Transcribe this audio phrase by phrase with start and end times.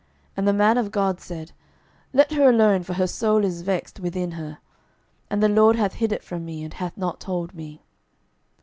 [0.35, 1.51] And the man of God said,
[2.11, 4.57] Let her alone; for her soul is vexed within her:
[5.29, 7.83] and the LORD hath hid it from me, and hath not told me.